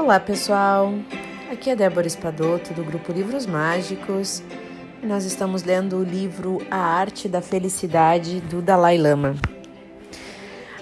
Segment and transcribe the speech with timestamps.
[0.00, 0.94] Olá pessoal,
[1.52, 4.42] aqui é Débora Espadoto do grupo Livros Mágicos
[5.02, 9.36] e nós estamos lendo o livro A Arte da Felicidade do Dalai Lama.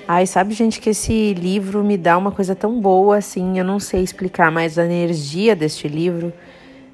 [0.07, 3.81] Ai, sabe gente que esse livro me dá uma coisa tão boa assim, eu não
[3.81, 6.33] sei explicar, mas a energia deste livro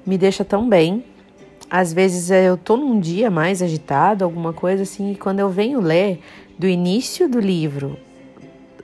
[0.03, 1.05] me deixa tão bem.
[1.69, 5.79] Às vezes eu tô num dia mais agitado, alguma coisa assim, e quando eu venho
[5.79, 6.19] ler
[6.57, 7.99] do início do livro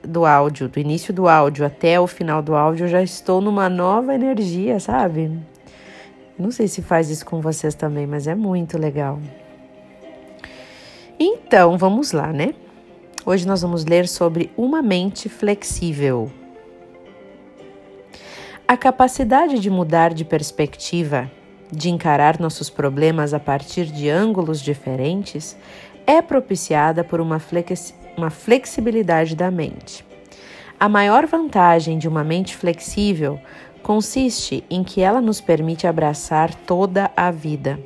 [0.02, 3.68] do áudio, do início do áudio até o final do áudio, eu já estou numa
[3.68, 5.30] nova energia, sabe?
[6.38, 9.18] Não sei se faz isso com vocês também, mas é muito legal.
[11.18, 12.54] Então, vamos lá, né?
[13.24, 16.30] Hoje nós vamos ler sobre uma mente flexível.
[18.66, 21.30] A capacidade de mudar de perspectiva,
[21.70, 25.56] de encarar nossos problemas a partir de ângulos diferentes,
[26.06, 30.04] é propiciada por uma, flex, uma flexibilidade da mente.
[30.78, 33.38] A maior vantagem de uma mente flexível
[33.82, 37.78] consiste em que ela nos permite abraçar toda a vida,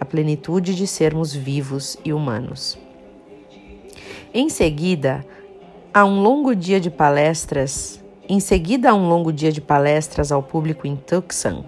[0.00, 2.78] a plenitude de sermos vivos e humanos.
[4.32, 5.24] Em seguida,
[5.92, 10.42] a um longo dia de palestras, em seguida a um longo dia de palestras ao
[10.42, 11.64] público em Tucson,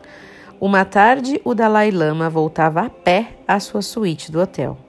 [0.61, 4.86] uma tarde o Dalai Lama voltava a pé à sua suíte do hotel.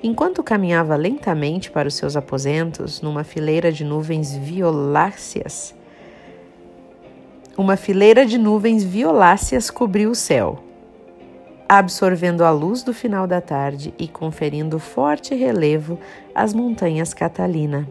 [0.00, 5.74] Enquanto caminhava lentamente para os seus aposentos, numa fileira de nuvens violáceas,
[7.56, 10.62] uma fileira de nuvens violáceas cobriu o céu,
[11.68, 15.98] absorvendo a luz do final da tarde e conferindo forte relevo
[16.32, 17.88] às montanhas Catalina.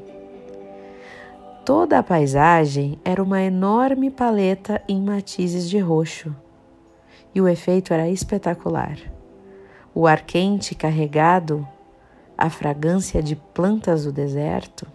[1.66, 6.34] Toda a paisagem era uma enorme paleta em matizes de roxo,
[7.36, 8.98] e o efeito era espetacular.
[9.94, 11.68] O ar quente carregado
[12.38, 14.86] a fragrância de plantas do deserto,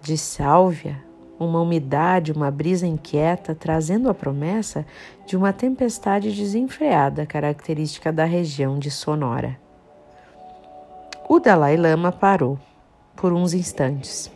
[0.00, 1.02] de sálvia,
[1.38, 4.86] uma umidade, uma brisa inquieta, trazendo a promessa
[5.26, 9.58] de uma tempestade desenfreada característica da região de Sonora.
[11.28, 12.58] O Dalai Lama parou
[13.14, 14.30] por uns instantes.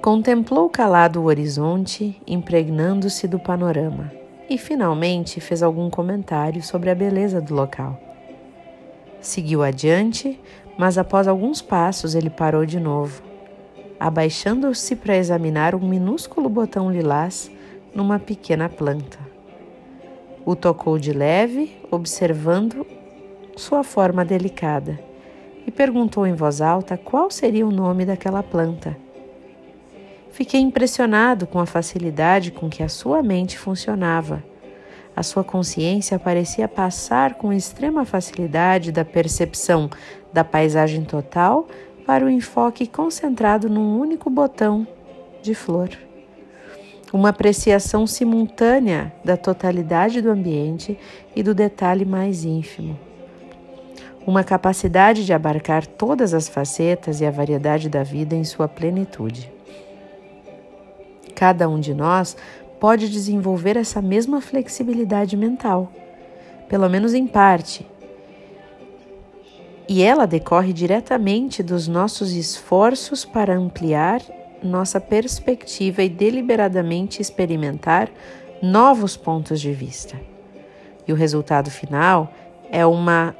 [0.00, 4.12] Contemplou calado o horizonte, impregnando-se do panorama,
[4.50, 8.13] e finalmente fez algum comentário sobre a beleza do local.
[9.24, 10.38] Seguiu adiante,
[10.76, 13.22] mas após alguns passos ele parou de novo,
[13.98, 17.50] abaixando-se para examinar um minúsculo botão lilás
[17.94, 19.18] numa pequena planta.
[20.44, 22.86] O tocou de leve, observando
[23.56, 25.00] sua forma delicada,
[25.66, 28.94] e perguntou em voz alta qual seria o nome daquela planta.
[30.32, 34.44] Fiquei impressionado com a facilidade com que a sua mente funcionava
[35.16, 39.88] a sua consciência parecia passar com extrema facilidade da percepção
[40.32, 41.68] da paisagem total
[42.04, 44.86] para o enfoque concentrado num único botão
[45.40, 45.90] de flor.
[47.12, 50.98] Uma apreciação simultânea da totalidade do ambiente
[51.36, 52.98] e do detalhe mais ínfimo.
[54.26, 59.52] Uma capacidade de abarcar todas as facetas e a variedade da vida em sua plenitude.
[61.34, 62.36] Cada um de nós
[62.80, 65.90] pode desenvolver essa mesma flexibilidade mental,
[66.68, 67.86] pelo menos em parte.
[69.88, 74.22] E ela decorre diretamente dos nossos esforços para ampliar
[74.62, 78.10] nossa perspectiva e deliberadamente experimentar
[78.62, 80.18] novos pontos de vista.
[81.06, 82.32] E o resultado final
[82.70, 83.36] é uma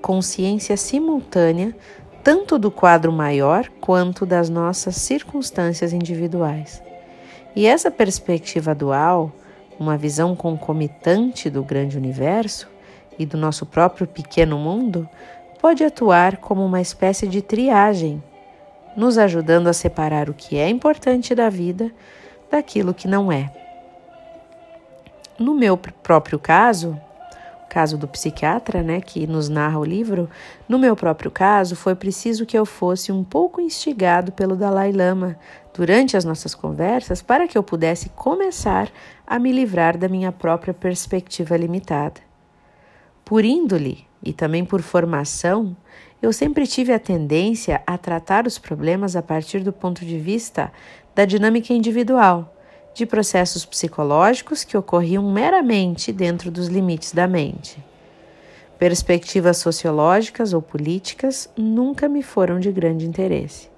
[0.00, 1.76] consciência simultânea
[2.24, 6.82] tanto do quadro maior quanto das nossas circunstâncias individuais.
[7.54, 9.32] E essa perspectiva dual,
[9.78, 12.68] uma visão concomitante do grande universo
[13.18, 15.08] e do nosso próprio pequeno mundo,
[15.60, 18.22] pode atuar como uma espécie de triagem,
[18.96, 21.90] nos ajudando a separar o que é importante da vida
[22.50, 23.52] daquilo que não é.
[25.38, 27.00] No meu próprio caso,
[27.68, 30.28] caso do psiquiatra, né, que nos narra o livro,
[30.68, 35.36] no meu próprio caso, foi preciso que eu fosse um pouco instigado pelo Dalai Lama
[35.78, 38.90] durante as nossas conversas para que eu pudesse começar
[39.24, 42.20] a me livrar da minha própria perspectiva limitada.
[43.24, 45.76] Por índole e também por formação,
[46.20, 50.72] eu sempre tive a tendência a tratar os problemas a partir do ponto de vista
[51.14, 52.52] da dinâmica individual
[52.92, 57.78] de processos psicológicos que ocorriam meramente dentro dos limites da mente.
[58.80, 63.77] Perspectivas sociológicas ou políticas nunca me foram de grande interesse.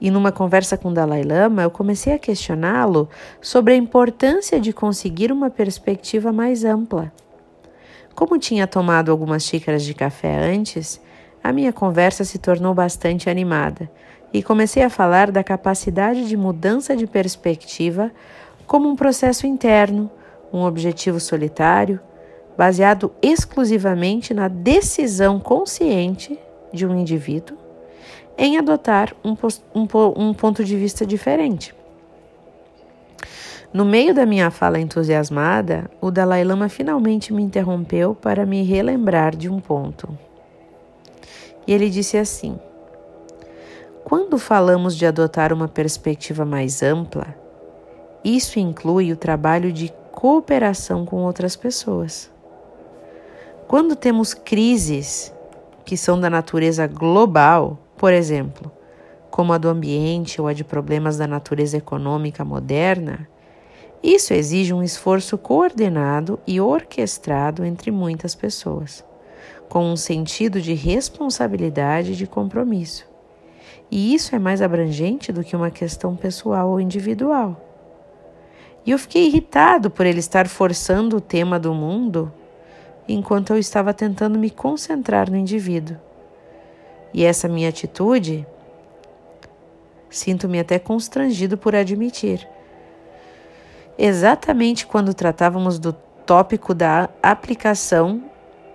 [0.00, 3.08] E numa conversa com Dalai Lama, eu comecei a questioná-lo
[3.40, 7.12] sobre a importância de conseguir uma perspectiva mais ampla.
[8.14, 11.00] Como tinha tomado algumas xícaras de café antes,
[11.42, 13.90] a minha conversa se tornou bastante animada
[14.32, 18.10] e comecei a falar da capacidade de mudança de perspectiva
[18.66, 20.10] como um processo interno,
[20.52, 22.00] um objetivo solitário,
[22.56, 26.38] baseado exclusivamente na decisão consciente
[26.72, 27.65] de um indivíduo
[28.36, 29.34] em adotar um,
[29.74, 29.86] um,
[30.16, 31.74] um ponto de vista diferente.
[33.72, 39.36] No meio da minha fala entusiasmada, o Dalai Lama finalmente me interrompeu para me relembrar
[39.36, 40.16] de um ponto.
[41.66, 42.58] E ele disse assim:
[44.04, 47.34] Quando falamos de adotar uma perspectiva mais ampla,
[48.24, 52.30] isso inclui o trabalho de cooperação com outras pessoas.
[53.68, 55.32] Quando temos crises
[55.84, 58.70] que são da natureza global, por exemplo,
[59.30, 63.28] como a do ambiente ou a de problemas da natureza econômica moderna,
[64.02, 69.04] isso exige um esforço coordenado e orquestrado entre muitas pessoas,
[69.68, 73.06] com um sentido de responsabilidade e de compromisso.
[73.90, 77.60] E isso é mais abrangente do que uma questão pessoal ou individual.
[78.84, 82.32] E eu fiquei irritado por ele estar forçando o tema do mundo
[83.08, 86.05] enquanto eu estava tentando me concentrar no indivíduo.
[87.16, 88.46] E essa minha atitude,
[90.10, 92.46] sinto-me até constrangido por admitir,
[93.96, 98.22] exatamente quando tratávamos do tópico da aplicação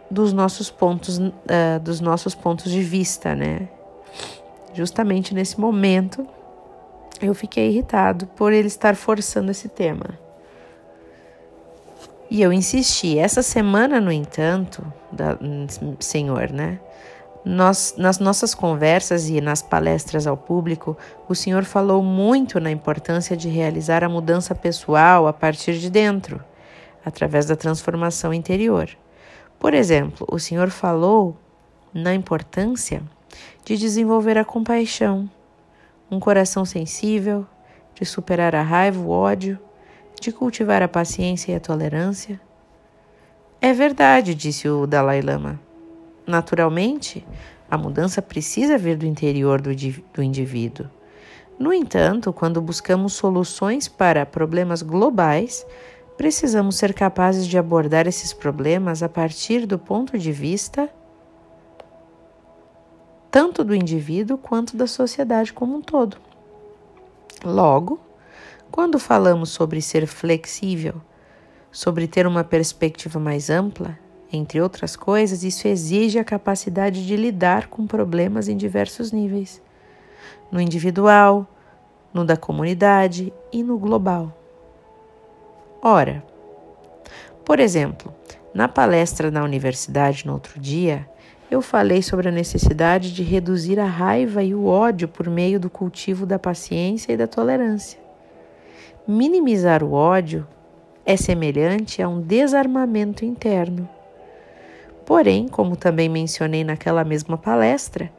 [0.09, 3.69] dos nossos pontos, uh, dos nossos pontos de vista, né?
[4.73, 6.27] Justamente nesse momento,
[7.21, 10.17] eu fiquei irritado por ele estar forçando esse tema.
[12.27, 13.19] E eu insisti.
[13.19, 15.37] Essa semana, no entanto, da,
[15.99, 16.79] senhor, né?
[17.43, 20.95] Nós, nas nossas conversas e nas palestras ao público,
[21.27, 26.43] o Senhor falou muito na importância de realizar a mudança pessoal a partir de dentro,
[27.03, 28.89] através da transformação interior.
[29.59, 31.35] Por exemplo, o Senhor falou
[31.91, 33.01] na importância
[33.65, 35.29] de desenvolver a compaixão,
[36.09, 37.45] um coração sensível,
[37.95, 39.57] de superar a raiva, o ódio,
[40.19, 42.39] de cultivar a paciência e a tolerância.
[43.59, 45.59] É verdade, disse o Dalai Lama.
[46.25, 47.25] Naturalmente,
[47.69, 49.71] a mudança precisa vir do interior do,
[50.13, 50.87] do indivíduo.
[51.57, 55.65] No entanto, quando buscamos soluções para problemas globais,
[56.17, 60.89] precisamos ser capazes de abordar esses problemas a partir do ponto de vista
[63.31, 66.17] tanto do indivíduo quanto da sociedade como um todo.
[67.45, 67.99] Logo,
[68.69, 71.01] quando falamos sobre ser flexível,
[71.71, 73.97] sobre ter uma perspectiva mais ampla,
[74.31, 79.61] entre outras coisas, isso exige a capacidade de lidar com problemas em diversos níveis,
[80.51, 81.47] no individual,
[82.13, 84.35] no da comunidade e no global.
[85.81, 86.23] Ora,
[87.43, 88.13] por exemplo,
[88.53, 91.07] na palestra na universidade no outro dia,
[91.49, 95.69] eu falei sobre a necessidade de reduzir a raiva e o ódio por meio do
[95.69, 97.99] cultivo da paciência e da tolerância.
[99.05, 100.47] Minimizar o ódio
[101.05, 103.89] é semelhante a um desarmamento interno.
[105.11, 108.09] Porém, como também mencionei naquela mesma palestra,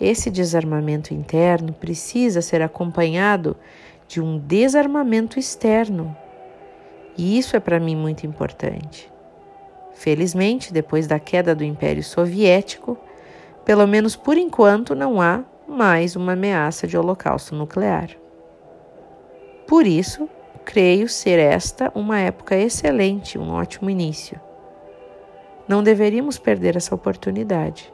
[0.00, 3.56] esse desarmamento interno precisa ser acompanhado
[4.08, 6.14] de um desarmamento externo.
[7.16, 9.08] E isso é para mim muito importante.
[9.92, 12.98] Felizmente, depois da queda do Império Soviético,
[13.64, 18.10] pelo menos por enquanto não há mais uma ameaça de holocausto nuclear.
[19.68, 20.28] Por isso,
[20.64, 24.49] creio ser esta uma época excelente, um ótimo início.
[25.70, 27.92] Não deveríamos perder essa oportunidade.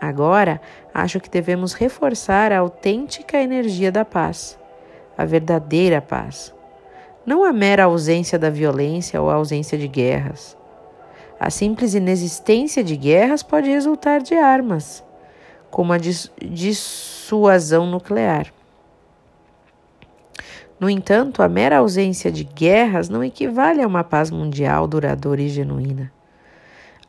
[0.00, 0.58] Agora,
[0.94, 4.58] acho que devemos reforçar a autêntica energia da paz,
[5.18, 6.50] a verdadeira paz.
[7.26, 10.56] Não a mera ausência da violência ou a ausência de guerras.
[11.38, 15.04] A simples inexistência de guerras pode resultar de armas,
[15.70, 18.50] como a dissuasão nuclear.
[20.80, 25.50] No entanto, a mera ausência de guerras não equivale a uma paz mundial duradoura e
[25.50, 26.10] genuína.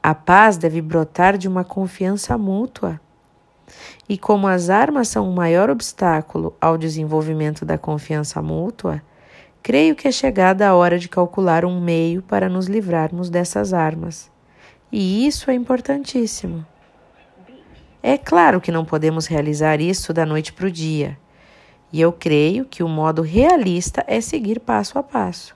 [0.05, 2.99] A paz deve brotar de uma confiança mútua.
[4.09, 9.01] E como as armas são o maior obstáculo ao desenvolvimento da confiança mútua,
[9.61, 14.29] creio que é chegada a hora de calcular um meio para nos livrarmos dessas armas.
[14.91, 16.65] E isso é importantíssimo.
[18.03, 21.17] É claro que não podemos realizar isso da noite para o dia.
[21.93, 25.55] E eu creio que o modo realista é seguir passo a passo.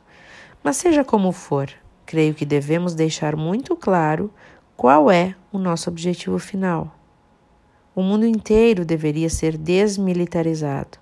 [0.63, 1.69] Mas seja como for,
[2.07, 4.33] creio que devemos deixar muito claro
[4.77, 6.95] qual é o nosso objetivo final.
[7.93, 10.97] O mundo inteiro deveria ser desmilitarizado.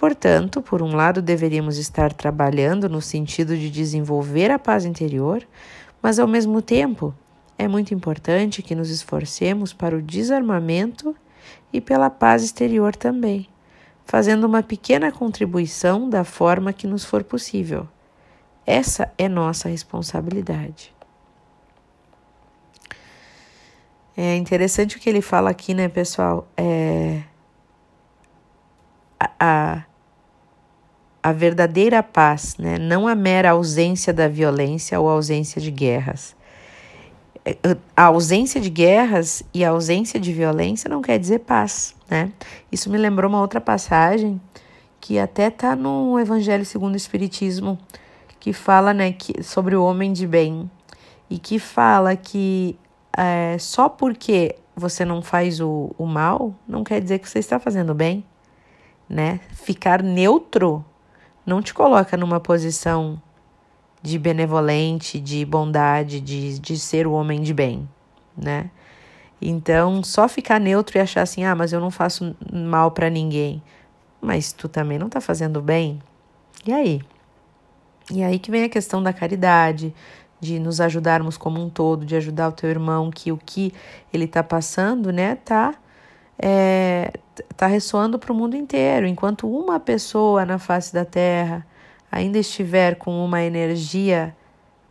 [0.00, 5.46] Portanto, por um lado, deveríamos estar trabalhando no sentido de desenvolver a paz interior,
[6.00, 7.14] mas ao mesmo tempo
[7.58, 11.14] é muito importante que nos esforcemos para o desarmamento
[11.70, 13.46] e pela paz exterior também,
[14.06, 17.86] fazendo uma pequena contribuição da forma que nos for possível.
[18.68, 20.94] Essa é nossa responsabilidade.
[24.14, 26.46] É interessante o que ele fala aqui, né, pessoal?
[26.54, 27.22] É
[29.40, 29.84] a,
[31.22, 32.78] a verdadeira paz, né?
[32.78, 36.36] não a mera ausência da violência ou ausência de guerras.
[37.46, 37.56] É,
[37.96, 42.30] a ausência de guerras e a ausência de violência não quer dizer paz, né?
[42.70, 44.38] Isso me lembrou uma outra passagem
[45.00, 47.78] que até está no Evangelho segundo o Espiritismo,
[48.40, 50.70] que fala, né, que, sobre o homem de bem
[51.28, 52.78] e que fala que
[53.16, 57.58] é, só porque você não faz o, o mal não quer dizer que você está
[57.58, 58.24] fazendo bem,
[59.08, 59.40] né?
[59.50, 60.84] Ficar neutro
[61.44, 63.20] não te coloca numa posição
[64.02, 67.88] de benevolente, de bondade, de, de ser o homem de bem,
[68.36, 68.70] né?
[69.40, 73.62] Então, só ficar neutro e achar assim, ah, mas eu não faço mal para ninguém.
[74.20, 76.00] Mas tu também não tá fazendo bem?
[76.66, 77.00] E aí?
[78.10, 79.94] E aí que vem a questão da caridade,
[80.40, 83.72] de nos ajudarmos como um todo, de ajudar o teu irmão, que o que
[84.12, 85.74] ele tá passando, né, tá
[86.38, 87.12] é,
[87.56, 89.06] tá ressoando para o mundo inteiro.
[89.06, 91.66] Enquanto uma pessoa na face da Terra
[92.10, 94.34] ainda estiver com uma energia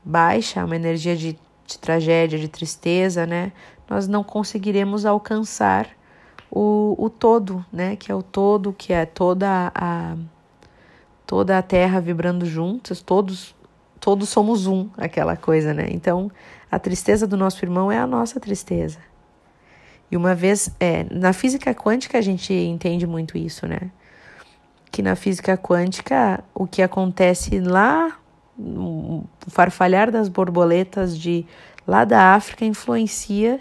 [0.03, 3.51] baixa, uma energia de, de tragédia, de tristeza, né,
[3.89, 5.89] nós não conseguiremos alcançar
[6.51, 10.15] o, o todo, né, que é o todo, que é toda a
[11.27, 13.55] toda a Terra vibrando juntos, todos
[14.00, 15.88] todos somos um, aquela coisa, né?
[15.89, 16.31] Então,
[16.72, 19.00] a tristeza do nosso irmão é a nossa tristeza.
[20.10, 23.91] E uma vez, é, na física quântica a gente entende muito isso, né?
[24.89, 28.17] Que na física quântica o que acontece lá,
[28.57, 31.46] o farfalhar das borboletas de
[31.86, 33.60] lá da África influencia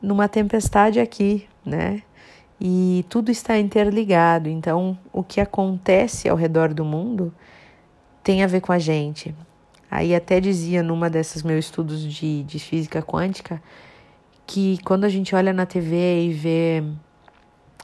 [0.00, 2.02] numa tempestade aqui, né?
[2.66, 4.48] E tudo está interligado.
[4.48, 7.30] Então, o que acontece ao redor do mundo
[8.22, 9.34] tem a ver com a gente.
[9.90, 13.62] Aí até dizia numa dessas meus estudos de, de física quântica
[14.46, 16.84] que quando a gente olha na TV e vê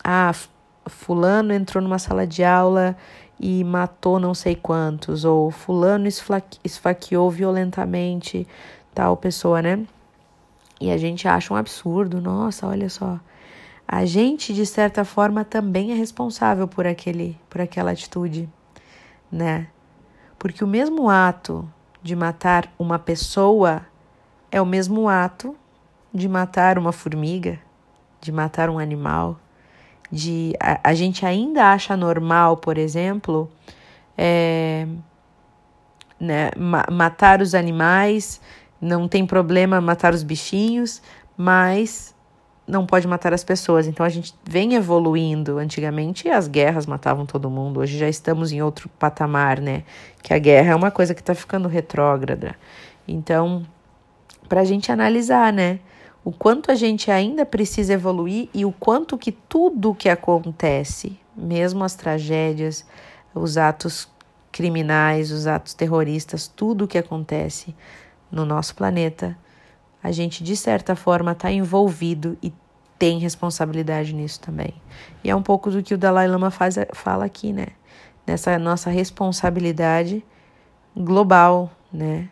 [0.02, 0.32] ah,
[0.86, 2.96] fulano entrou numa sala de aula
[3.38, 6.08] e matou não sei quantos, ou fulano
[6.64, 8.46] esfaqueou violentamente
[8.94, 9.86] tal pessoa, né?
[10.80, 13.20] E a gente acha um absurdo, nossa, olha só.
[13.92, 18.48] A gente, de certa forma, também é responsável por, aquele, por aquela atitude,
[19.32, 19.66] né?
[20.38, 21.68] Porque o mesmo ato
[22.00, 23.84] de matar uma pessoa
[24.48, 25.56] é o mesmo ato
[26.14, 27.58] de matar uma formiga,
[28.20, 29.40] de matar um animal,
[30.08, 33.50] de a, a gente ainda acha normal, por exemplo,
[34.16, 34.86] é,
[36.20, 38.40] né, ma matar os animais,
[38.80, 41.02] não tem problema matar os bichinhos,
[41.36, 42.14] mas
[42.70, 43.86] não pode matar as pessoas.
[43.86, 45.58] Então a gente vem evoluindo.
[45.58, 47.80] Antigamente as guerras matavam todo mundo.
[47.80, 49.82] Hoje já estamos em outro patamar, né?
[50.22, 52.54] Que a guerra é uma coisa que está ficando retrógrada.
[53.06, 53.66] Então,
[54.48, 55.80] para a gente analisar, né?
[56.24, 61.82] o quanto a gente ainda precisa evoluir e o quanto que tudo que acontece, mesmo
[61.82, 62.84] as tragédias,
[63.34, 64.08] os atos
[64.52, 67.74] criminais, os atos terroristas, tudo que acontece
[68.30, 69.36] no nosso planeta,
[70.02, 72.52] a gente de certa forma está envolvido e
[72.98, 74.74] tem responsabilidade nisso também.
[75.24, 77.68] E é um pouco do que o Dalai Lama faz, fala aqui, né?
[78.26, 80.24] Nessa nossa responsabilidade
[80.96, 82.28] global, né?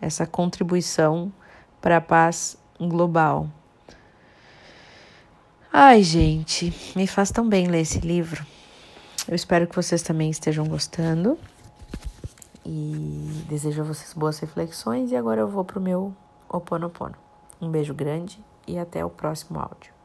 [0.00, 1.32] Essa contribuição
[1.80, 3.48] para a paz global.
[5.72, 8.46] Ai, gente, me faz tão bem ler esse livro.
[9.28, 11.36] Eu espero que vocês também estejam gostando.
[12.64, 15.10] E desejo a vocês boas reflexões.
[15.10, 16.14] E agora eu vou pro meu
[16.48, 17.16] Oponopono.
[17.60, 19.95] Um beijo grande e até o próximo áudio.